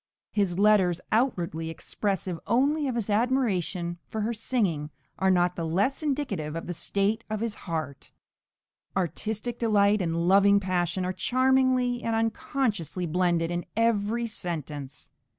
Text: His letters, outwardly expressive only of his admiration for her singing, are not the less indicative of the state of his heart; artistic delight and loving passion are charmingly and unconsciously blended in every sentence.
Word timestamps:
His 0.31 0.57
letters, 0.57 0.99
outwardly 1.11 1.69
expressive 1.69 2.39
only 2.47 2.87
of 2.87 2.95
his 2.95 3.11
admiration 3.11 3.99
for 4.07 4.21
her 4.21 4.33
singing, 4.33 4.89
are 5.19 5.29
not 5.29 5.55
the 5.55 5.63
less 5.63 6.01
indicative 6.01 6.55
of 6.55 6.65
the 6.65 6.73
state 6.73 7.23
of 7.29 7.39
his 7.39 7.53
heart; 7.53 8.11
artistic 8.97 9.59
delight 9.59 10.01
and 10.01 10.27
loving 10.27 10.59
passion 10.59 11.05
are 11.05 11.13
charmingly 11.13 12.01
and 12.01 12.15
unconsciously 12.15 13.05
blended 13.05 13.51
in 13.51 13.63
every 13.77 14.25
sentence. 14.25 15.11